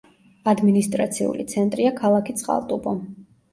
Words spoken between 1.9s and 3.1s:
ქალაქი წყალტუბო.